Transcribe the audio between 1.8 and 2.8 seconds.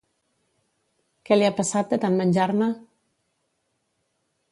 de tant menjar-ne?